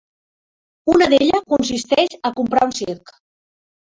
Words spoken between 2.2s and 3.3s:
a comprar un circ.